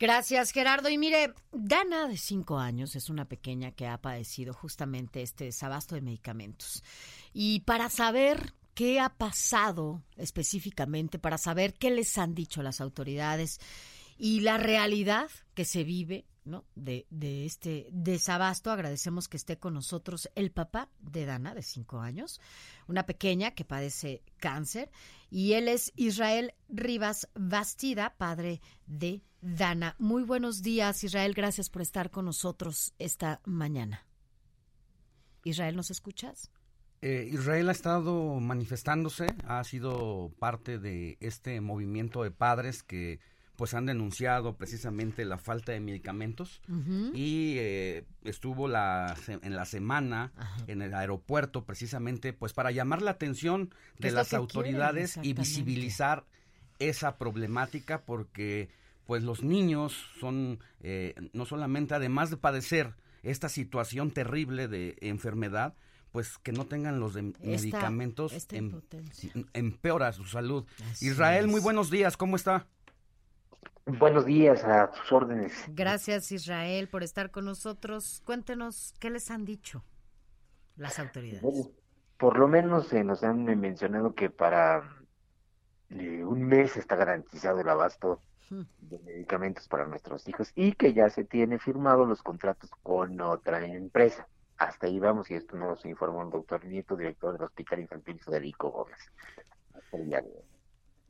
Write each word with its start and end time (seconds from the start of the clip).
Gracias, 0.00 0.52
Gerardo. 0.52 0.88
Y 0.88 0.96
mire, 0.96 1.34
Dana, 1.52 2.08
de 2.08 2.16
cinco 2.16 2.58
años, 2.58 2.96
es 2.96 3.10
una 3.10 3.26
pequeña 3.26 3.72
que 3.72 3.86
ha 3.86 4.00
padecido 4.00 4.54
justamente 4.54 5.20
este 5.20 5.44
desabasto 5.44 5.94
de 5.94 6.00
medicamentos. 6.00 6.82
Y 7.34 7.60
para 7.60 7.90
saber 7.90 8.54
qué 8.72 8.98
ha 8.98 9.10
pasado 9.10 10.02
específicamente, 10.16 11.18
para 11.18 11.36
saber 11.36 11.74
qué 11.74 11.90
les 11.90 12.16
han 12.16 12.34
dicho 12.34 12.62
las 12.62 12.80
autoridades 12.80 13.60
y 14.16 14.40
la 14.40 14.56
realidad 14.56 15.30
que 15.52 15.66
se 15.66 15.84
vive 15.84 16.24
de, 16.74 17.06
de 17.10 17.46
este 17.46 17.88
desabasto. 17.92 18.70
Agradecemos 18.70 19.28
que 19.28 19.36
esté 19.36 19.58
con 19.58 19.74
nosotros 19.74 20.30
el 20.34 20.50
papá 20.50 20.88
de 21.00 21.26
Dana, 21.26 21.54
de 21.54 21.62
cinco 21.62 22.00
años, 22.00 22.40
una 22.86 23.06
pequeña 23.06 23.52
que 23.52 23.64
padece 23.64 24.22
cáncer, 24.38 24.90
y 25.30 25.52
él 25.52 25.68
es 25.68 25.92
Israel 25.96 26.54
Rivas 26.68 27.28
Bastida, 27.34 28.14
padre 28.16 28.60
de 28.86 29.22
Dana. 29.40 29.96
Muy 29.98 30.22
buenos 30.22 30.62
días, 30.62 31.02
Israel. 31.04 31.34
Gracias 31.34 31.70
por 31.70 31.82
estar 31.82 32.10
con 32.10 32.26
nosotros 32.26 32.94
esta 32.98 33.40
mañana. 33.44 34.06
Israel, 35.44 35.76
¿nos 35.76 35.90
escuchas? 35.90 36.50
Eh, 37.02 37.30
Israel 37.32 37.70
ha 37.70 37.72
estado 37.72 38.40
manifestándose, 38.40 39.28
ha 39.46 39.64
sido 39.64 40.34
parte 40.38 40.78
de 40.78 41.16
este 41.20 41.62
movimiento 41.62 42.22
de 42.22 42.30
padres 42.30 42.82
que 42.82 43.20
pues 43.60 43.74
han 43.74 43.84
denunciado 43.84 44.56
precisamente 44.56 45.22
la 45.26 45.36
falta 45.36 45.72
de 45.72 45.80
medicamentos 45.80 46.62
y 47.12 47.56
eh, 47.58 48.06
estuvo 48.24 48.68
la 48.68 49.14
en 49.28 49.54
la 49.54 49.66
semana 49.66 50.32
en 50.66 50.80
el 50.80 50.94
aeropuerto 50.94 51.66
precisamente 51.66 52.32
pues 52.32 52.54
para 52.54 52.70
llamar 52.70 53.02
la 53.02 53.10
atención 53.10 53.74
de 53.98 54.12
las 54.12 54.32
autoridades 54.32 55.18
y 55.22 55.34
visibilizar 55.34 56.24
esa 56.78 57.18
problemática 57.18 58.00
porque 58.00 58.70
pues 59.04 59.22
los 59.24 59.42
niños 59.42 60.06
son 60.18 60.60
eh, 60.80 61.14
no 61.34 61.44
solamente 61.44 61.92
además 61.94 62.30
de 62.30 62.38
padecer 62.38 62.94
esta 63.22 63.50
situación 63.50 64.10
terrible 64.10 64.68
de 64.68 64.96
enfermedad 65.02 65.74
pues 66.12 66.38
que 66.38 66.52
no 66.52 66.66
tengan 66.66 66.98
los 66.98 67.12
medicamentos 67.14 68.32
em, 68.50 68.80
empeora 69.52 70.12
su 70.12 70.24
salud. 70.24 70.64
Israel, 71.00 71.46
muy 71.46 71.60
buenos 71.60 71.90
días, 71.90 72.16
¿cómo 72.16 72.36
está? 72.36 72.66
Buenos 73.98 74.26
días, 74.26 74.64
a 74.64 74.92
sus 74.92 75.12
órdenes. 75.12 75.52
Gracias, 75.68 76.32
Israel, 76.32 76.88
por 76.88 77.02
estar 77.02 77.30
con 77.30 77.44
nosotros. 77.44 78.22
Cuéntenos, 78.24 78.94
¿qué 79.00 79.10
les 79.10 79.30
han 79.30 79.44
dicho 79.44 79.84
las 80.76 80.98
autoridades? 80.98 81.70
por 82.20 82.38
lo 82.38 82.48
menos 82.48 82.92
eh, 82.92 83.02
nos 83.02 83.24
han 83.24 83.44
mencionado 83.44 84.14
que 84.14 84.28
para 84.28 84.82
eh, 85.88 86.22
un 86.22 86.42
mes 86.42 86.76
está 86.76 86.94
garantizado 86.94 87.60
el 87.60 87.68
abasto 87.68 88.20
hmm. 88.50 88.62
de 88.82 88.98
medicamentos 88.98 89.66
para 89.68 89.86
nuestros 89.86 90.28
hijos 90.28 90.52
y 90.54 90.72
que 90.72 90.92
ya 90.92 91.08
se 91.08 91.24
tiene 91.24 91.58
firmado 91.58 92.04
los 92.04 92.22
contratos 92.22 92.70
con 92.82 93.18
otra 93.22 93.64
empresa. 93.64 94.28
Hasta 94.58 94.86
ahí 94.86 94.98
vamos 94.98 95.30
y 95.30 95.34
esto 95.34 95.56
nos 95.56 95.82
informó 95.86 96.22
el 96.22 96.30
doctor 96.30 96.62
Nieto, 96.66 96.94
director 96.94 97.32
del 97.32 97.44
Hospital 97.44 97.80
Infantil 97.80 98.20
Federico 98.20 98.70
Gómez. 98.70 98.98
Hasta 99.72 99.96
el 99.96 100.06
día 100.06 100.20
de 100.20 100.28
hoy. 100.28 100.49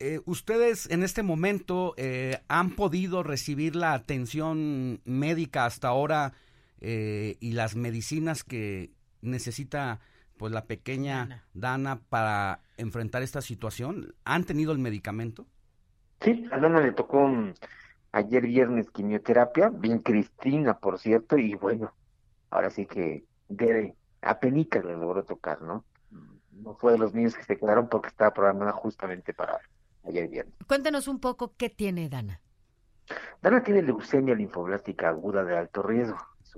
Eh, 0.03 0.22
ustedes 0.25 0.91
en 0.91 1.03
este 1.03 1.22
momento 1.22 1.93
eh, 1.99 2.38
han 2.49 2.71
podido 2.71 3.22
recibir 3.22 3.77
la 3.77 3.93
atención 3.93 5.03
médica 5.05 5.66
hasta 5.66 5.88
ahora 5.88 6.33
eh, 6.81 7.37
y 7.38 7.53
las 7.53 7.77
medicinas 7.77 8.43
que 8.43 8.93
necesita 9.21 10.00
pues 10.39 10.55
la 10.55 10.65
pequeña 10.65 11.44
Dana. 11.53 12.00
para 12.09 12.60
enfrentar 12.78 13.21
esta 13.21 13.43
situación. 13.43 14.15
¿Han 14.25 14.44
tenido 14.44 14.72
el 14.72 14.78
medicamento? 14.78 15.44
Sí, 16.22 16.49
a 16.50 16.59
Dana 16.59 16.81
le 16.81 16.93
tocó 16.93 17.31
ayer 18.12 18.47
viernes 18.47 18.91
quimioterapia, 18.91 19.69
bien 19.69 19.99
Cristina, 19.99 20.78
por 20.78 20.99
cierto, 20.99 21.37
y 21.37 21.56
bueno, 21.56 21.93
ahora 22.49 22.71
sí 22.71 22.87
que 22.87 23.27
de 23.50 23.94
apenica 24.22 24.83
le 24.83 24.94
logró 24.94 25.25
tocar, 25.25 25.60
¿no? 25.60 25.84
No 26.53 26.75
fue 26.77 26.93
de 26.93 26.99
los 26.99 27.12
niños 27.12 27.34
que 27.34 27.44
se 27.44 27.59
quedaron 27.59 27.91
porque 27.91 28.09
estaba 28.09 28.33
programada 28.33 28.72
justamente 28.72 29.34
para 29.34 29.60
ayer 30.05 30.28
viernes. 30.28 30.55
Cuéntanos 30.66 31.09
un 31.09 31.21
poco 31.21 31.55
qué 31.56 31.71
tiene 31.71 32.09
Dana. 32.09 32.41
Dana 33.43 33.62
tiene 33.62 33.83
leucemia 33.83 34.34
linfoblástica 34.34 35.09
aguda 35.09 35.44
de 35.44 35.56
alto 35.56 35.83
riesgo, 35.83 36.19
es 36.43 36.56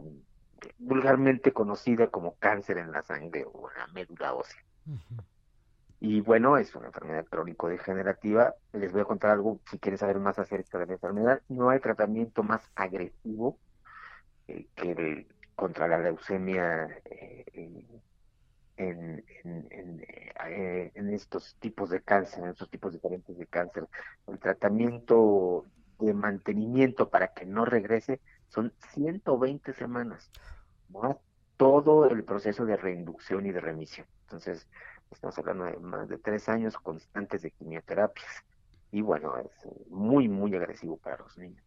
vulgarmente 0.78 1.52
conocida 1.52 2.08
como 2.08 2.34
cáncer 2.36 2.78
en 2.78 2.92
la 2.92 3.02
sangre 3.02 3.44
o 3.44 3.70
en 3.70 3.78
la 3.78 3.86
médula 3.88 4.34
ósea. 4.34 4.62
Y 6.00 6.20
bueno, 6.20 6.56
es 6.56 6.75
una 6.75 6.88
enfermedad 6.88 7.25
crónico-degenerativa. 7.26 8.54
Les 8.72 8.91
voy 8.92 9.02
a 9.02 9.04
contar 9.04 9.31
algo 9.31 9.60
si 9.70 9.78
quieren 9.78 9.98
saber 9.98 10.19
más 10.19 10.38
acerca 10.38 10.78
de 10.78 10.86
la 10.86 10.92
enfermedad. 10.94 11.41
No 11.48 11.70
hay 11.70 11.78
tratamiento 11.78 12.42
más 12.42 12.69
agresivo 12.75 13.56
eh, 14.48 14.66
que 14.75 14.91
el, 14.91 15.26
contra 15.54 15.86
la 15.86 16.00
leucemia 16.00 16.88
eh, 17.04 17.86
en, 18.76 19.24
eh, 19.44 20.92
en, 20.94 21.12
estos 21.12 21.56
tipos 21.60 21.90
de 21.90 22.00
cáncer, 22.00 22.44
en 22.44 22.50
estos 22.50 22.70
tipos 22.70 22.92
diferentes 22.92 23.36
de 23.36 23.46
cáncer. 23.46 23.86
El 24.26 24.38
tratamiento 24.38 25.66
de 25.98 26.14
mantenimiento 26.14 27.08
para 27.08 27.28
que 27.28 27.46
no 27.46 27.64
regrese 27.64 28.20
son 28.48 28.72
120 28.92 29.72
semanas, 29.72 30.30
más 30.88 31.16
todo 31.56 32.06
el 32.08 32.24
proceso 32.24 32.64
de 32.64 32.76
reinducción 32.76 33.46
y 33.46 33.52
de 33.52 33.60
remisión. 33.60 34.06
Entonces, 34.22 34.66
estamos 35.10 35.38
hablando 35.38 35.64
de 35.64 35.76
más 35.78 36.08
de 36.08 36.18
tres 36.18 36.48
años 36.48 36.76
constantes 36.76 37.42
de 37.42 37.50
quimioterapias. 37.50 38.44
Y 38.90 39.00
bueno, 39.00 39.36
es 39.38 39.90
muy, 39.90 40.28
muy 40.28 40.54
agresivo 40.54 40.96
para 40.96 41.18
los 41.18 41.38
niños. 41.38 41.62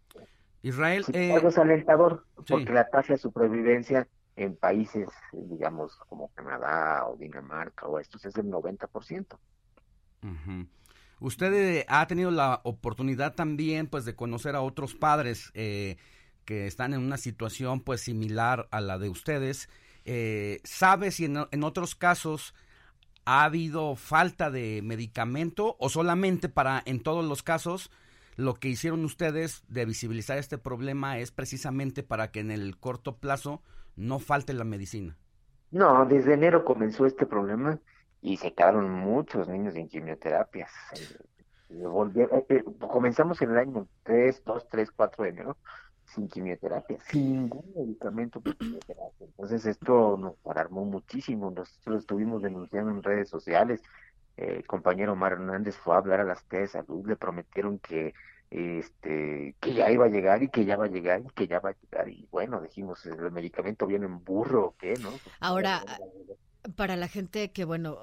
Israel. 0.61 1.05
Eh... 1.13 1.35
es 1.41 1.57
alentador, 1.57 2.25
porque 2.47 2.73
la 2.73 2.89
tasa 2.89 3.13
de 3.13 3.19
supervivencia 3.19 4.07
en 4.35 4.55
países, 4.55 5.07
digamos, 5.31 5.95
como 6.09 6.29
Canadá 6.33 7.07
o 7.07 7.15
Dinamarca 7.15 7.87
o 7.87 7.99
estos 7.99 8.25
es 8.25 8.33
del 8.33 8.47
90%. 8.47 9.37
Usted 11.19 11.53
eh, 11.53 11.85
ha 11.87 12.05
tenido 12.07 12.31
la 12.31 12.61
oportunidad 12.63 13.35
también, 13.35 13.87
pues, 13.87 14.05
de 14.05 14.15
conocer 14.15 14.55
a 14.55 14.61
otros 14.61 14.93
padres 14.93 15.51
eh, 15.53 15.97
que 16.43 16.67
están 16.67 16.93
en 16.93 17.01
una 17.01 17.17
situación, 17.17 17.79
pues, 17.79 18.01
similar 18.01 18.67
a 18.71 18.81
la 18.81 18.97
de 18.97 19.09
ustedes. 19.09 19.69
Eh, 20.03 20.59
¿Sabe 20.63 21.11
si 21.11 21.25
en, 21.25 21.63
otros 21.63 21.95
casos 21.95 22.53
ha 23.25 23.43
habido 23.43 23.95
falta 23.95 24.51
de 24.51 24.81
medicamento 24.83 25.77
o 25.79 25.89
solamente 25.89 26.49
para, 26.49 26.83
en 26.85 27.01
todos 27.01 27.25
los 27.25 27.41
casos, 27.41 27.89
lo 28.35 28.55
que 28.55 28.67
hicieron 28.67 29.05
ustedes 29.05 29.63
de 29.67 29.85
visibilizar 29.85 30.37
este 30.37 30.57
problema 30.57 31.17
es 31.17 31.31
precisamente 31.31 32.03
para 32.03 32.31
que 32.31 32.41
en 32.41 32.51
el 32.51 32.77
corto 32.77 33.17
plazo 33.17 33.63
no 33.95 34.19
falte 34.19 34.53
la 34.53 34.63
medicina. 34.63 35.17
No, 35.71 36.05
desde 36.05 36.33
enero 36.33 36.63
comenzó 36.63 37.05
este 37.05 37.25
problema 37.25 37.79
y 38.21 38.37
se 38.37 38.53
quedaron 38.53 38.89
muchos 38.89 39.47
niños 39.47 39.75
en 39.75 39.87
quimioterapias. 39.87 40.71
Eh, 41.69 41.83
eh, 42.15 42.45
eh, 42.49 42.63
comenzamos 42.79 43.41
en 43.41 43.51
el 43.51 43.57
año 43.57 43.87
3, 44.03 44.43
2, 44.45 44.67
3, 44.69 44.91
4 44.91 45.23
de 45.23 45.29
enero 45.29 45.57
sin 46.05 46.27
quimioterapia, 46.27 46.99
sin 47.01 47.33
ningún 47.33 47.65
medicamento 47.75 48.39
para 48.39 48.55
quimioterapia. 48.55 49.27
Entonces 49.27 49.65
esto 49.65 50.17
nos 50.17 50.35
alarmó 50.45 50.85
muchísimo, 50.85 51.51
nosotros 51.51 51.99
estuvimos 51.99 52.41
denunciando 52.41 52.91
en 52.91 53.03
redes 53.03 53.27
sociales, 53.27 53.81
el 54.37 54.65
compañero 54.67 55.13
Omar 55.13 55.33
Hernández 55.33 55.75
fue 55.77 55.95
a 55.95 55.99
hablar 55.99 56.19
a 56.19 56.25
las 56.25 56.43
T 56.45 56.59
de 56.59 56.67
salud, 56.67 57.07
le 57.07 57.15
prometieron 57.15 57.79
que 57.79 58.13
este 58.55 59.55
que 59.59 59.73
ya 59.73 59.91
iba 59.91 60.05
a 60.05 60.09
llegar 60.09 60.41
y 60.41 60.49
que 60.49 60.63
ya 60.63 60.77
va 60.77 60.85
a 60.85 60.89
llegar 60.89 61.21
y 61.21 61.29
que 61.33 61.47
ya 61.47 61.59
va 61.59 61.71
a 61.71 61.75
llegar 61.81 62.07
y 62.09 62.27
bueno 62.31 62.61
dijimos 62.61 63.05
el 63.05 63.31
medicamento 63.31 63.85
viene 63.85 64.05
en 64.05 64.23
burro 64.23 64.67
o 64.67 64.75
qué 64.77 64.93
no 65.01 65.09
ahora 65.41 65.83
para 66.75 66.95
la 66.95 67.09
gente 67.09 67.51
que 67.51 67.65
bueno 67.65 67.97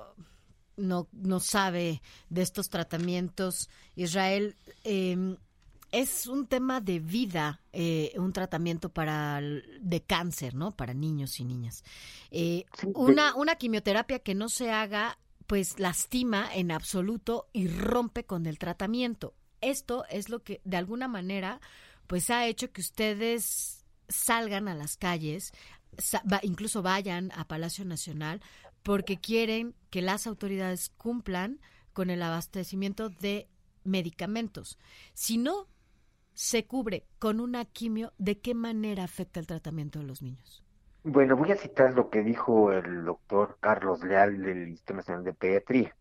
no 0.76 1.08
no 1.12 1.40
sabe 1.40 2.02
de 2.28 2.42
estos 2.42 2.68
tratamientos 2.68 3.70
Israel 3.94 4.56
eh, 4.84 5.36
es 5.90 6.26
un 6.26 6.46
tema 6.46 6.80
de 6.80 7.00
vida, 7.00 7.60
eh, 7.70 8.14
un 8.16 8.32
tratamiento 8.32 8.88
para 8.88 9.42
de 9.42 10.00
cáncer, 10.00 10.54
¿no? 10.54 10.74
Para 10.74 10.94
niños 10.94 11.38
y 11.38 11.44
niñas. 11.44 11.84
Eh, 12.30 12.64
una, 12.94 13.34
una 13.34 13.56
quimioterapia 13.56 14.20
que 14.20 14.34
no 14.34 14.48
se 14.48 14.70
haga, 14.70 15.18
pues 15.46 15.78
lastima 15.78 16.48
en 16.54 16.70
absoluto 16.70 17.50
y 17.52 17.68
rompe 17.68 18.24
con 18.24 18.46
el 18.46 18.58
tratamiento 18.58 19.34
esto 19.62 20.04
es 20.10 20.28
lo 20.28 20.42
que 20.42 20.60
de 20.64 20.76
alguna 20.76 21.08
manera 21.08 21.60
pues 22.06 22.28
ha 22.30 22.46
hecho 22.46 22.72
que 22.72 22.82
ustedes 22.82 23.84
salgan 24.08 24.68
a 24.68 24.74
las 24.74 24.96
calles, 24.96 25.52
incluso 26.42 26.82
vayan 26.82 27.32
a 27.32 27.46
Palacio 27.46 27.84
Nacional 27.84 28.42
porque 28.82 29.18
quieren 29.18 29.74
que 29.90 30.02
las 30.02 30.26
autoridades 30.26 30.90
cumplan 30.90 31.60
con 31.92 32.10
el 32.10 32.22
abastecimiento 32.22 33.08
de 33.08 33.48
medicamentos. 33.84 34.78
Si 35.14 35.38
no 35.38 35.68
se 36.34 36.66
cubre 36.66 37.06
con 37.18 37.40
una 37.40 37.64
quimio, 37.64 38.12
¿de 38.18 38.38
qué 38.38 38.54
manera 38.54 39.04
afecta 39.04 39.40
el 39.40 39.46
tratamiento 39.46 39.98
de 39.98 40.06
los 40.06 40.22
niños? 40.22 40.62
Bueno, 41.04 41.36
voy 41.36 41.52
a 41.52 41.56
citar 41.56 41.94
lo 41.94 42.10
que 42.10 42.22
dijo 42.22 42.72
el 42.72 43.04
doctor 43.04 43.58
Carlos 43.60 44.02
Leal 44.04 44.40
del 44.40 44.68
Instituto 44.68 44.94
Nacional 44.94 45.24
de 45.24 45.34
Pediatría. 45.34 45.96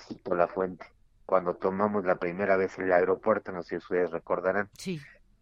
Cito 0.00 0.34
la 0.34 0.48
fuente. 0.48 0.86
Cuando 1.32 1.54
tomamos 1.54 2.04
la 2.04 2.16
primera 2.16 2.58
vez 2.58 2.78
el 2.78 2.92
aeropuerto, 2.92 3.52
no 3.52 3.62
sé 3.62 3.70
si 3.70 3.76
ustedes 3.76 4.10
recordarán, 4.10 4.68
sí. 4.76 5.00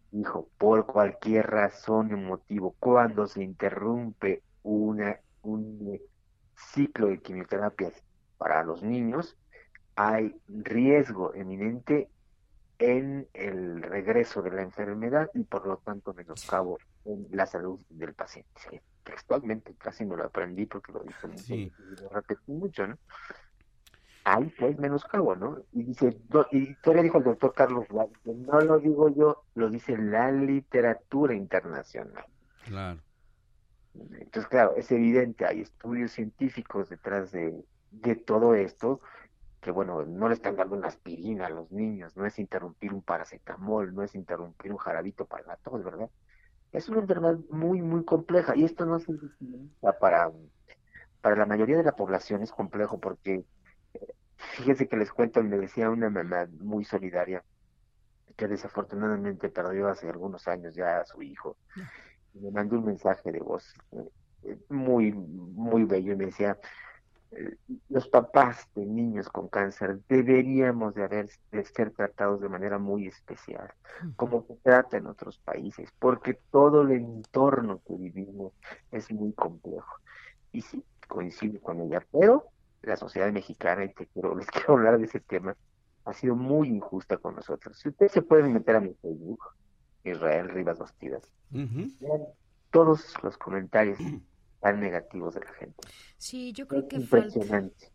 dijo, 0.09 0.47
por 0.57 0.85
cualquier 0.85 1.47
razón 1.47 2.11
y 2.11 2.15
motivo, 2.15 2.77
cuando 2.79 3.27
se 3.27 3.43
interrumpe 3.43 4.41
una, 4.63 5.19
un 5.41 5.99
ciclo 6.55 7.07
de 7.07 7.19
quimioterapias 7.19 7.91
para 8.37 8.63
los 8.63 8.81
niños, 8.81 9.35
hay 9.97 10.33
riesgo 10.47 11.33
eminente 11.33 12.07
en 12.79 13.27
el 13.33 13.81
regreso 13.81 14.41
de 14.41 14.51
la 14.51 14.61
enfermedad 14.61 15.29
y 15.33 15.43
por 15.43 15.67
lo 15.67 15.75
tanto 15.75 16.13
menoscabo 16.13 16.77
en 17.03 17.27
la 17.31 17.45
salud 17.45 17.81
del 17.89 18.13
paciente. 18.13 18.81
Textualmente 19.03 19.75
casi 19.77 20.05
no 20.05 20.15
lo 20.15 20.23
aprendí 20.23 20.67
porque 20.67 20.93
lo 20.93 21.03
dijo 21.03 21.27
mucho, 21.27 21.53
y 21.53 21.69
lo 22.01 22.07
repetí 22.07 22.53
mucho, 22.53 22.87
¿no? 22.87 22.97
Hay 24.23 24.53
pues 24.59 24.77
menoscabo, 24.77 25.35
¿no? 25.35 25.57
Y 25.71 25.83
dice, 25.83 26.15
y 26.51 26.75
todavía 26.75 27.03
dijo 27.03 27.17
el 27.17 27.23
doctor 27.23 27.53
Carlos 27.53 27.87
no 28.25 28.61
lo 28.61 28.79
digo 28.79 29.09
yo, 29.09 29.43
lo 29.55 29.69
dice 29.69 29.97
la 29.97 30.31
literatura 30.31 31.33
internacional. 31.33 32.25
Claro. 32.65 32.99
Entonces, 33.95 34.47
claro, 34.47 34.75
es 34.77 34.91
evidente, 34.91 35.45
hay 35.45 35.61
estudios 35.61 36.11
científicos 36.11 36.89
detrás 36.89 37.31
de, 37.31 37.65
de 37.91 38.15
todo 38.15 38.55
esto, 38.55 39.01
que 39.59 39.71
bueno, 39.71 40.03
no 40.05 40.27
le 40.27 40.33
están 40.33 40.55
dando 40.55 40.75
una 40.75 40.87
aspirina 40.87 41.47
a 41.47 41.49
los 41.49 41.71
niños, 41.71 42.15
no 42.15 42.25
es 42.25 42.39
interrumpir 42.39 42.93
un 42.93 43.01
paracetamol, 43.01 43.93
no 43.93 44.03
es 44.03 44.15
interrumpir 44.15 44.71
un 44.71 44.77
jarabito 44.77 45.25
para 45.25 45.45
la 45.45 45.55
tos, 45.57 45.83
¿verdad? 45.83 46.09
Es 46.71 46.89
una 46.89 47.01
enfermedad 47.01 47.37
muy, 47.49 47.81
muy 47.81 48.05
compleja 48.05 48.55
y 48.55 48.63
esto 48.63 48.85
no 48.85 48.99
se 48.99 49.13
para, 49.99 50.31
para 51.21 51.35
la 51.35 51.45
mayoría 51.45 51.77
de 51.77 51.83
la 51.83 51.95
población 51.95 52.41
es 52.41 52.51
complejo 52.51 52.99
porque 52.99 53.43
fíjense 54.35 54.87
que 54.87 54.97
les 54.97 55.11
cuento, 55.11 55.43
me 55.43 55.57
decía 55.57 55.89
una 55.89 56.09
mamá 56.09 56.47
muy 56.59 56.83
solidaria 56.83 57.43
que 58.35 58.47
desafortunadamente 58.47 59.49
perdió 59.49 59.87
hace 59.87 60.09
algunos 60.09 60.47
años 60.47 60.73
ya 60.75 60.99
a 60.99 61.05
su 61.05 61.21
hijo 61.21 61.57
me 62.33 62.51
mandó 62.51 62.77
un 62.77 62.85
mensaje 62.85 63.31
de 63.31 63.39
voz 63.39 63.73
eh, 64.43 64.57
muy, 64.69 65.11
muy 65.11 65.83
bello 65.83 66.13
y 66.13 66.15
me 66.15 66.25
decía, 66.27 66.57
eh, 67.31 67.55
los 67.89 68.07
papás 68.07 68.67
de 68.75 68.85
niños 68.85 69.29
con 69.29 69.47
cáncer 69.47 69.99
deberíamos 70.07 70.95
de, 70.95 71.03
haber, 71.03 71.29
de 71.51 71.65
ser 71.65 71.91
tratados 71.91 72.41
de 72.41 72.49
manera 72.49 72.77
muy 72.77 73.07
especial, 73.07 73.71
como 74.15 74.43
se 74.43 74.55
trata 74.57 74.97
en 74.97 75.07
otros 75.07 75.39
países, 75.39 75.89
porque 75.99 76.39
todo 76.51 76.83
el 76.83 76.91
entorno 76.91 77.81
que 77.85 77.95
vivimos 77.95 78.53
es 78.91 79.11
muy 79.11 79.33
complejo. 79.33 79.97
Y 80.51 80.61
sí, 80.61 80.83
coincido 81.07 81.61
con 81.61 81.79
ella, 81.81 82.05
pero 82.11 82.47
la 82.81 82.95
sociedad 82.95 83.31
mexicana, 83.31 83.85
y 83.85 83.93
te 83.93 84.07
quiero, 84.07 84.35
les 84.37 84.47
quiero 84.47 84.73
hablar 84.73 84.97
de 84.97 85.05
ese 85.05 85.19
tema, 85.19 85.55
ha 86.05 86.13
sido 86.13 86.35
muy 86.35 86.67
injusta 86.67 87.17
con 87.17 87.35
nosotros. 87.35 87.77
Si 87.77 87.89
ustedes 87.89 88.11
se 88.11 88.21
pueden 88.21 88.53
meter 88.53 88.75
a 88.75 88.79
mi 88.79 88.93
Facebook, 88.95 89.39
Israel 90.03 90.49
Rivas 90.49 90.79
Bastidas. 90.79 91.21
Todos 92.71 93.13
los 93.21 93.37
comentarios 93.37 93.99
tan 94.61 94.79
negativos 94.79 95.35
de 95.35 95.41
la 95.41 95.53
gente. 95.53 95.75
Sí, 96.17 96.53
yo 96.53 96.67
creo 96.67 96.87
que 96.87 96.95
impresionante. 96.95 97.91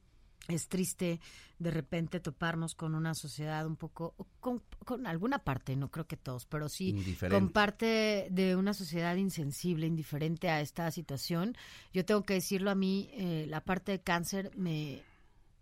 Es 0.49 0.69
triste 0.69 1.21
de 1.59 1.71
repente 1.71 2.21
toparnos 2.21 2.75
con 2.75 2.95
una 2.95 3.15
sociedad 3.15 3.67
un 3.67 3.77
poco, 3.77 4.15
con, 4.41 5.07
alguna 5.07 5.39
parte, 5.39 5.75
no 5.75 5.91
creo 5.91 6.07
que 6.07 6.17
todos, 6.17 6.47
pero 6.47 6.69
sí 6.69 7.17
con 7.31 7.51
parte 7.51 8.29
de 8.31 8.57
una 8.57 8.75
sociedad 8.75 9.17
insensible, 9.17 9.87
indiferente 9.87 10.49
a 10.51 10.61
esta 10.61 10.91
situación. 10.91 11.57
Yo 11.93 12.05
tengo 12.05 12.25
que 12.25 12.35
decirlo 12.35 12.71
a 12.71 12.75
mí, 12.75 13.09
eh, 13.13 13.47
la 13.49 13.63
parte 13.63 13.93
de 13.93 14.01
cáncer 14.01 14.51
me, 14.57 15.03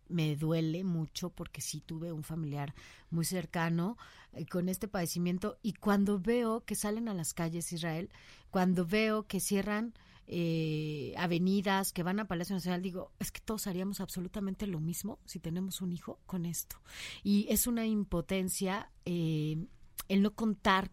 me 0.09 0.37
duele 0.37 0.85
mucho 0.85 1.31
porque 1.31 1.61
sí 1.61 1.81
tuve 1.81 2.13
un 2.13 2.23
familiar 2.23 2.75
muy 3.11 3.25
cercano 3.25 3.97
eh, 4.33 4.47
con 4.47 4.69
este 4.69 4.89
padecimiento 4.89 5.59
y 5.63 5.75
cuando 5.75 6.19
veo 6.19 6.65
que 6.65 6.75
salen 6.75 7.09
a 7.09 7.15
las 7.15 7.35
calles 7.35 7.73
Israel, 7.73 8.11
cuando 8.51 8.85
veo 8.85 9.27
que 9.27 9.41
cierran 9.41 9.95
eh, 10.27 11.15
avenidas, 11.19 11.93
que 11.93 12.03
van 12.03 12.21
a 12.21 12.27
Palacio 12.27 12.55
Nacional, 12.55 12.83
digo, 12.83 13.13
es 13.19 13.31
que 13.31 13.41
todos 13.41 13.67
haríamos 13.67 14.01
absolutamente 14.01 14.67
lo 14.67 14.81
mismo 14.81 15.19
si 15.25 15.39
tenemos 15.39 15.81
un 15.81 15.93
hijo 15.93 16.19
con 16.27 16.47
esto. 16.47 16.77
Y 17.23 17.47
es 17.51 17.67
una 17.67 17.87
impotencia 17.87 18.91
eh, 19.05 19.67
el 20.09 20.23
no 20.23 20.35
contar 20.35 20.91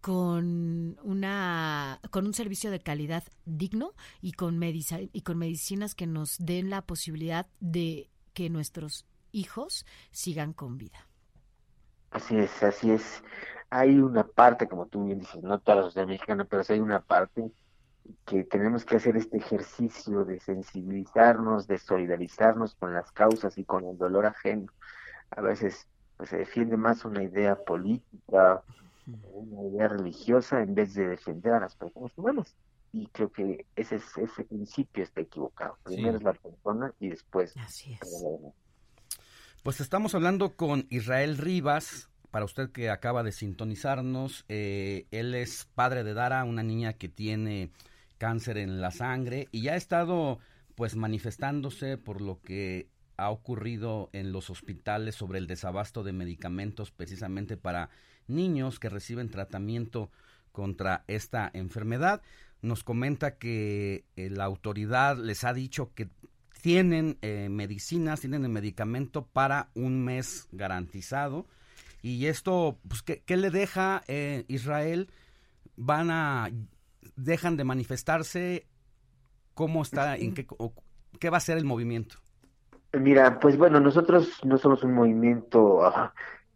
con 0.00 0.98
una 1.02 2.00
con 2.10 2.26
un 2.26 2.32
servicio 2.32 2.70
de 2.70 2.80
calidad 2.80 3.22
digno 3.44 3.92
y 4.22 4.32
con 4.32 4.58
y 4.62 5.20
con 5.20 5.36
medicinas 5.36 5.94
que 5.94 6.06
nos 6.06 6.38
den 6.38 6.70
la 6.70 6.80
posibilidad 6.82 7.46
de 7.60 8.08
que 8.32 8.48
nuestros 8.48 9.04
hijos 9.32 9.84
sigan 10.10 10.52
con 10.52 10.78
vida. 10.78 11.06
Así 12.10 12.36
es, 12.36 12.62
así 12.62 12.90
es. 12.90 13.22
Hay 13.68 13.98
una 13.98 14.26
parte, 14.26 14.68
como 14.68 14.86
tú 14.86 15.04
bien 15.04 15.20
dices, 15.20 15.42
no 15.42 15.60
toda 15.60 15.76
la 15.76 15.82
sociedad 15.84 16.08
mexicana, 16.08 16.44
pero 16.44 16.64
sí 16.64 16.72
hay 16.72 16.80
una 16.80 17.00
parte 17.00 17.52
que 18.26 18.44
tenemos 18.44 18.84
que 18.84 18.96
hacer 18.96 19.16
este 19.16 19.38
ejercicio 19.38 20.24
de 20.24 20.40
sensibilizarnos, 20.40 21.66
de 21.66 21.78
solidarizarnos 21.78 22.74
con 22.74 22.92
las 22.94 23.10
causas 23.12 23.56
y 23.58 23.64
con 23.64 23.84
el 23.84 23.98
dolor 23.98 24.26
ajeno. 24.26 24.66
A 25.30 25.40
veces 25.40 25.86
pues, 26.16 26.30
se 26.30 26.38
defiende 26.38 26.76
más 26.76 27.04
una 27.04 27.22
idea 27.22 27.56
política, 27.56 28.62
una 29.06 29.62
idea 29.68 29.88
religiosa, 29.88 30.62
en 30.62 30.74
vez 30.74 30.94
de 30.94 31.08
defender 31.08 31.52
a 31.54 31.60
las 31.60 31.74
personas 31.76 32.16
humanas 32.16 32.54
y 32.92 33.06
creo 33.08 33.30
que 33.30 33.66
ese, 33.76 33.96
ese 33.96 34.44
principio 34.44 35.04
está 35.04 35.20
equivocado. 35.20 35.78
Primero 35.84 36.16
es 36.16 36.22
la 36.22 36.32
persona 36.32 36.92
y 36.98 37.08
después. 37.08 37.54
Así 37.56 37.96
Pues 39.62 39.80
estamos 39.80 40.14
hablando 40.14 40.56
con 40.56 40.86
Israel 40.90 41.38
Rivas. 41.38 42.08
Para 42.30 42.44
usted 42.44 42.70
que 42.70 42.90
acaba 42.90 43.24
de 43.24 43.32
sintonizarnos, 43.32 44.44
eh, 44.48 45.06
él 45.10 45.34
es 45.34 45.68
padre 45.74 46.04
de 46.04 46.14
Dara, 46.14 46.44
una 46.44 46.62
niña 46.62 46.92
que 46.92 47.08
tiene 47.08 47.70
cáncer 48.20 48.58
en 48.58 48.82
la 48.82 48.90
sangre 48.90 49.48
y 49.50 49.62
ya 49.62 49.72
ha 49.72 49.76
estado 49.76 50.38
pues 50.74 50.94
manifestándose 50.94 51.96
por 51.96 52.20
lo 52.20 52.40
que 52.42 52.88
ha 53.16 53.30
ocurrido 53.30 54.10
en 54.12 54.30
los 54.30 54.50
hospitales 54.50 55.14
sobre 55.14 55.38
el 55.38 55.46
desabasto 55.46 56.04
de 56.04 56.12
medicamentos 56.12 56.90
precisamente 56.90 57.56
para 57.56 57.88
niños 58.28 58.78
que 58.78 58.90
reciben 58.90 59.30
tratamiento 59.30 60.10
contra 60.52 61.04
esta 61.08 61.50
enfermedad 61.54 62.20
nos 62.62 62.84
comenta 62.84 63.38
que 63.38 64.04
eh, 64.16 64.28
la 64.30 64.44
autoridad 64.44 65.16
les 65.16 65.44
ha 65.44 65.54
dicho 65.54 65.92
que 65.94 66.10
tienen 66.62 67.16
eh, 67.22 67.48
medicinas, 67.50 68.20
tienen 68.20 68.44
el 68.44 68.50
medicamento 68.50 69.26
para 69.26 69.70
un 69.74 70.04
mes 70.04 70.46
garantizado. 70.52 71.46
Y 72.02 72.26
esto, 72.26 72.78
pues, 72.86 73.02
¿qué, 73.02 73.36
le 73.36 73.50
deja 73.50 74.02
eh, 74.08 74.44
Israel? 74.48 75.08
Van 75.76 76.10
a, 76.10 76.50
dejan 77.24 77.56
de 77.56 77.64
manifestarse, 77.64 78.66
¿cómo 79.54 79.82
está, 79.82 80.16
en 80.16 80.34
qué, 80.34 80.46
qué 81.18 81.30
va 81.30 81.36
a 81.36 81.40
ser 81.40 81.58
el 81.58 81.64
movimiento? 81.64 82.16
Mira, 82.92 83.38
pues 83.38 83.56
bueno, 83.56 83.78
nosotros 83.78 84.40
no 84.44 84.58
somos 84.58 84.82
un 84.82 84.94
movimiento 84.94 85.80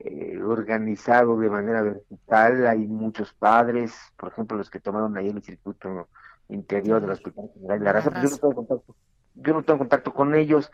eh, 0.00 0.40
organizado 0.42 1.38
de 1.38 1.48
manera 1.48 1.82
vertical. 1.82 2.66
Hay 2.66 2.86
muchos 2.86 3.32
padres, 3.34 3.94
por 4.16 4.32
ejemplo, 4.32 4.56
los 4.56 4.68
que 4.68 4.80
tomaron 4.80 5.16
ahí 5.16 5.28
el 5.28 5.42
circuito 5.42 6.08
interior 6.48 7.00
del 7.00 7.10
Hospital 7.10 7.50
General 7.54 7.78
de 7.78 7.84
la 7.84 7.92
Raza. 7.92 8.10
Pues 8.10 8.22
yo, 8.22 8.30
no 8.30 8.38
tengo 8.38 8.54
contacto, 8.54 8.96
yo 9.34 9.52
no 9.54 9.62
tengo 9.62 9.78
contacto 9.78 10.12
con 10.12 10.34
ellos, 10.34 10.72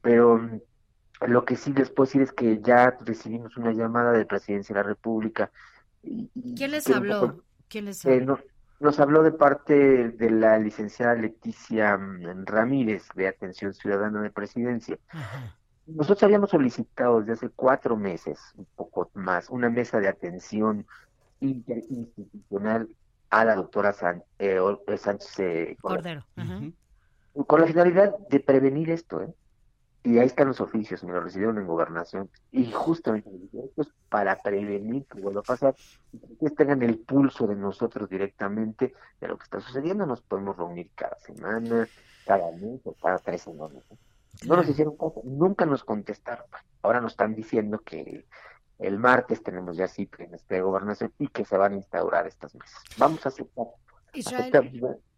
pero 0.00 0.48
lo 1.26 1.44
que 1.44 1.56
sí 1.56 1.72
les 1.72 1.90
puedo 1.90 2.06
decir 2.06 2.22
es 2.22 2.32
que 2.32 2.60
ya 2.62 2.96
recibimos 3.00 3.56
una 3.56 3.72
llamada 3.72 4.12
de 4.12 4.26
Presidencia 4.26 4.74
de 4.74 4.80
la 4.80 4.86
República. 4.86 5.50
Y, 6.04 6.30
¿Quién 6.56 6.70
les 6.70 6.88
habló? 6.88 7.42
¿Quién 7.68 7.86
les 7.86 8.04
eh, 8.04 8.14
habló? 8.14 8.38
Nos 8.80 8.98
habló 8.98 9.22
de 9.22 9.32
parte 9.32 10.08
de 10.08 10.30
la 10.30 10.58
licenciada 10.58 11.14
Leticia 11.14 11.96
mm, 11.96 12.46
Ramírez 12.46 13.06
de 13.14 13.28
Atención 13.28 13.74
Ciudadana 13.74 14.22
de 14.22 14.30
Presidencia. 14.30 14.98
Nosotros 15.86 16.22
habíamos 16.22 16.50
solicitado 16.50 17.20
desde 17.20 17.32
hace 17.34 17.48
cuatro 17.50 17.96
meses, 17.96 18.40
un 18.56 18.66
poco 18.76 19.10
más, 19.14 19.50
una 19.50 19.68
mesa 19.68 20.00
de 20.00 20.08
atención 20.08 20.86
interinstitucional 21.40 22.88
a 23.28 23.44
la 23.44 23.54
doctora 23.54 23.94
eh, 24.38 24.58
eh, 24.86 24.96
Sánchez 24.96 25.38
eh, 25.38 25.76
Cordero. 25.80 26.24
Con 27.46 27.60
la 27.60 27.66
finalidad 27.66 28.16
de 28.28 28.40
prevenir 28.40 28.90
esto, 28.90 29.22
¿eh? 29.22 29.32
Y 30.02 30.18
ahí 30.18 30.26
están 30.26 30.48
los 30.48 30.60
oficios, 30.60 31.04
me 31.04 31.12
lo 31.12 31.20
recibieron 31.20 31.58
en 31.58 31.66
gobernación. 31.66 32.30
Y 32.52 32.70
justamente, 32.72 33.30
para 34.08 34.40
prevenir 34.40 35.04
que 35.06 35.20
vuelva 35.20 35.40
a 35.40 35.44
pasar 35.44 35.74
que 36.40 36.50
tengan 36.50 36.82
el 36.82 36.98
pulso 36.98 37.46
de 37.46 37.54
nosotros 37.54 38.08
directamente 38.08 38.94
de 39.20 39.28
lo 39.28 39.36
que 39.36 39.44
está 39.44 39.60
sucediendo. 39.60 40.06
Nos 40.06 40.22
podemos 40.22 40.56
reunir 40.56 40.90
cada 40.94 41.18
semana, 41.18 41.86
cada 42.26 42.50
mes 42.52 42.80
o 42.84 42.94
cada 42.94 43.18
tres 43.18 43.42
semanas. 43.42 43.82
No 44.46 44.56
nos 44.56 44.68
hicieron 44.68 44.96
caso, 44.96 45.20
nunca 45.24 45.66
nos 45.66 45.84
contestaron. 45.84 46.46
Ahora 46.82 47.00
nos 47.02 47.12
están 47.12 47.34
diciendo 47.34 47.80
que 47.80 48.24
el 48.78 48.98
martes 48.98 49.42
tenemos 49.42 49.76
ya 49.76 49.86
cita 49.86 50.24
en 50.24 50.34
este 50.34 50.62
gobernación 50.62 51.12
y 51.18 51.28
que 51.28 51.44
se 51.44 51.58
van 51.58 51.74
a 51.74 51.76
instaurar 51.76 52.26
estas 52.26 52.54
mesas. 52.54 52.82
Vamos 52.96 53.24
a 53.26 53.28
aceptar. 53.28 53.66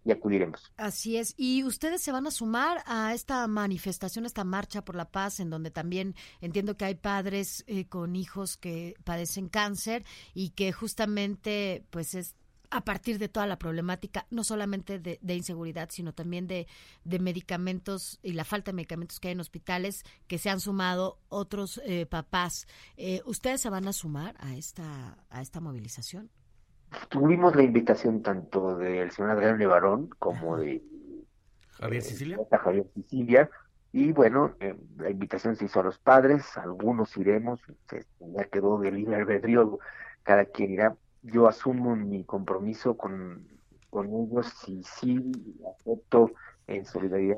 Y 0.04 0.10
acudiremos. 0.10 0.72
Así 0.76 1.16
es. 1.16 1.34
¿Y 1.36 1.64
ustedes 1.64 2.02
se 2.02 2.12
van 2.12 2.26
a 2.26 2.30
sumar 2.30 2.82
a 2.86 3.14
esta 3.14 3.46
manifestación, 3.46 4.26
esta 4.26 4.44
marcha 4.44 4.84
por 4.84 4.96
la 4.96 5.10
paz, 5.10 5.40
en 5.40 5.50
donde 5.50 5.70
también 5.70 6.14
entiendo 6.40 6.76
que 6.76 6.84
hay 6.84 6.94
padres 6.94 7.64
eh, 7.66 7.86
con 7.86 8.16
hijos 8.16 8.56
que 8.56 8.94
padecen 9.04 9.48
cáncer 9.48 10.04
y 10.34 10.50
que 10.50 10.72
justamente 10.72 11.84
pues 11.90 12.14
es 12.14 12.34
a 12.72 12.84
partir 12.84 13.18
de 13.18 13.28
toda 13.28 13.46
la 13.46 13.58
problemática, 13.58 14.26
no 14.30 14.44
solamente 14.44 14.98
de, 14.98 15.34
inseguridad, 15.34 15.90
sino 15.92 16.14
también 16.14 16.46
de, 16.46 16.66
medicamentos 17.04 18.18
y 18.22 18.32
la 18.32 18.44
falta 18.44 18.70
de 18.70 18.76
medicamentos 18.76 19.20
que 19.20 19.28
hay 19.28 19.32
en 19.32 19.40
hospitales, 19.40 20.04
que 20.26 20.38
se 20.38 20.48
han 20.48 20.58
sumado 20.58 21.18
otros 21.28 21.82
eh, 21.84 22.06
papás. 22.06 22.66
Eh, 22.96 23.20
¿Ustedes 23.26 23.60
se 23.60 23.68
van 23.68 23.86
a 23.88 23.92
sumar 23.92 24.36
a 24.38 24.56
esta, 24.56 25.18
a 25.28 25.42
esta 25.42 25.60
movilización? 25.60 26.30
Tuvimos 27.08 27.54
la 27.56 27.62
invitación 27.62 28.22
tanto 28.22 28.76
del 28.76 29.10
señor 29.10 29.32
Adrián 29.32 29.58
Levarón 29.58 30.08
como 30.18 30.56
de 30.56 30.82
Javier 31.78 32.02
Sicilia. 32.02 32.38
Javier 32.50 32.86
Sicilia. 32.94 33.50
Y 33.92 34.12
bueno, 34.12 34.54
eh, 34.60 34.74
la 34.96 35.10
invitación 35.10 35.56
se 35.56 35.66
hizo 35.66 35.80
a 35.80 35.82
los 35.82 35.98
padres, 35.98 36.56
algunos 36.56 37.14
iremos, 37.16 37.60
ya 38.20 38.44
quedó 38.44 38.78
de 38.78 38.90
libre 38.90 39.16
albedrío, 39.16 39.78
cada 40.22 40.46
quien 40.46 40.70
irá, 40.70 40.96
yo 41.22 41.46
asumo 41.46 41.94
mi 41.94 42.24
compromiso 42.24 42.96
con, 42.96 43.46
con 43.90 44.06
ellos 44.14 44.50
y 44.66 44.82
sí 44.82 45.32
acepto 45.76 46.32
en 46.66 46.86
solidaridad 46.86 47.36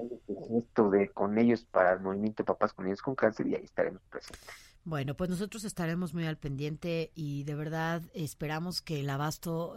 esto 0.56 0.90
de 0.90 1.08
con 1.08 1.38
ellos 1.38 1.64
para 1.64 1.94
el 1.94 2.00
movimiento 2.00 2.44
Papás 2.44 2.73
con 2.73 2.87
ellos 2.87 3.02
con 3.02 3.14
cáncer 3.14 3.46
y 3.49 3.56
ahí 3.56 3.64
estaremos 3.64 4.02
presentes. 4.08 4.73
Bueno, 4.86 5.16
pues 5.16 5.30
nosotros 5.30 5.64
estaremos 5.64 6.12
muy 6.12 6.26
al 6.26 6.36
pendiente 6.36 7.10
y 7.14 7.44
de 7.44 7.54
verdad 7.54 8.02
esperamos 8.12 8.82
que 8.82 9.00
el 9.00 9.08
abasto 9.08 9.76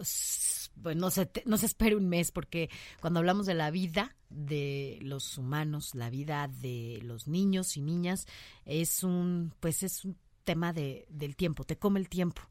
pues 0.83 0.97
no 0.97 1.09
se, 1.11 1.31
no 1.45 1.55
se 1.57 1.65
espere 1.65 1.95
un 1.95 2.09
mes 2.09 2.31
porque 2.31 2.69
cuando 2.99 3.19
hablamos 3.19 3.45
de 3.45 3.53
la 3.53 3.71
vida 3.71 4.17
de 4.29 4.99
los 5.01 5.37
humanos, 5.37 5.95
la 5.95 6.09
vida 6.09 6.49
de 6.49 6.99
los 7.03 7.29
niños 7.29 7.77
y 7.77 7.81
niñas 7.81 8.27
es 8.65 9.01
un 9.01 9.53
pues 9.61 9.81
es 9.81 10.03
un 10.03 10.17
tema 10.47 10.71
de, 10.71 11.05
del 11.09 11.35
tiempo, 11.35 11.65
te 11.65 11.77
come 11.77 11.99
el 11.99 12.07
tiempo. 12.07 12.41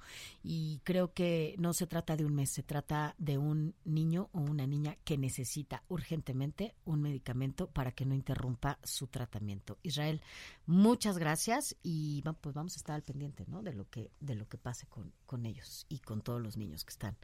Y 0.43 0.83
creo 0.85 1.15
que 1.15 1.55
no 1.57 1.73
se 1.73 1.87
trata 1.87 2.15
de 2.15 2.27
un 2.27 2.35
mes, 2.35 2.51
se 2.51 2.63
trata 2.63 3.15
de 3.17 3.39
un 3.39 3.75
niño 3.87 4.29
o 4.33 4.41
una 4.41 4.67
niña 4.67 4.99
que 5.03 5.17
necesita 5.17 5.83
urgentemente 5.89 6.75
un 6.85 7.01
medicamento 7.01 7.69
para 7.69 7.93
que 7.93 8.05
no 8.05 8.15
interrumpa 8.15 8.79
su 8.83 9.07
tratamiento. 9.07 9.79
Israel, 9.83 10.21
muchas 10.67 11.17
gracias 11.17 11.75
y 11.83 12.23
pues 12.43 12.55
vamos 12.55 12.75
a 12.75 12.77
estar 12.77 12.95
al 12.95 13.03
pendiente 13.03 13.47
¿no? 13.49 13.63
de, 13.63 13.73
lo 13.73 13.89
que, 13.89 14.11
de 14.21 14.35
lo 14.35 14.47
que 14.47 14.59
pase 14.59 14.87
con, 14.87 15.11
con 15.25 15.47
ellos 15.47 15.87
y 15.89 16.01
con 16.01 16.21
todos 16.21 16.43
los 16.43 16.59
niños 16.59 16.85
que 16.85 16.91
están 16.91 17.17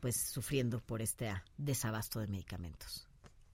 pues 0.00 0.16
sufriendo 0.16 0.80
por 0.80 1.02
este 1.02 1.34
desabasto 1.58 2.18
de 2.20 2.28
medicamentos. 2.28 3.06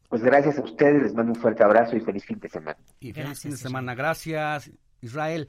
Pues 0.09 0.23
gracias 0.23 0.57
a 0.59 0.63
ustedes, 0.63 1.03
les 1.03 1.15
mando 1.15 1.33
un 1.33 1.41
fuerte 1.41 1.65
abrazo 1.65 1.97
y 1.97 2.01
feliz 2.01 2.25
fin 2.25 2.39
de 2.39 2.49
semana. 2.49 2.79
Y 3.01 3.13
feliz 3.13 3.41
fin 3.41 3.51
de 3.51 3.57
semana. 3.57 3.97
Gracias, 3.97 4.71
Israel. 5.01 5.49